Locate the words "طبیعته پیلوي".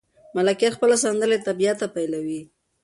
1.47-2.41